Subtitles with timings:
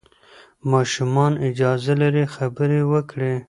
[0.71, 3.33] ماشومان اجازه لري خبرې وکړي.